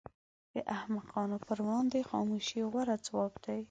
[0.53, 3.59] د احمقانو پر وړاندې خاموشي غوره ځواب دی.